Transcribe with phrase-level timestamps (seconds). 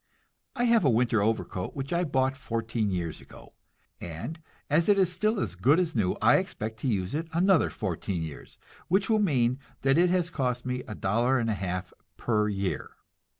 [0.55, 3.53] I have a winter overcoat which I bought fourteen years ago,
[3.99, 7.69] and as it is still as good as new I expect to use it another
[7.69, 11.93] fourteen years, which will mean that it has cost me a dollar and a half
[12.17, 12.93] per year.